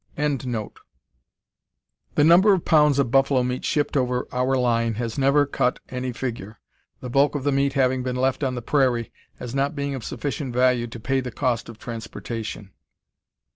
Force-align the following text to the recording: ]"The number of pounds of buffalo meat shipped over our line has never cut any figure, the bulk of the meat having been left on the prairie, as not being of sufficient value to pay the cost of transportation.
]"The 0.15 0.79
number 2.23 2.53
of 2.53 2.65
pounds 2.65 2.97
of 2.97 3.11
buffalo 3.11 3.43
meat 3.43 3.63
shipped 3.63 3.95
over 3.95 4.27
our 4.31 4.57
line 4.57 4.95
has 4.95 5.15
never 5.15 5.45
cut 5.45 5.79
any 5.89 6.11
figure, 6.11 6.59
the 7.01 7.09
bulk 7.11 7.35
of 7.35 7.43
the 7.43 7.51
meat 7.51 7.73
having 7.73 8.01
been 8.01 8.15
left 8.15 8.43
on 8.43 8.55
the 8.55 8.63
prairie, 8.63 9.11
as 9.39 9.53
not 9.53 9.75
being 9.75 9.93
of 9.93 10.03
sufficient 10.03 10.55
value 10.55 10.87
to 10.87 10.99
pay 10.99 11.19
the 11.19 11.29
cost 11.31 11.69
of 11.69 11.77
transportation. 11.77 12.71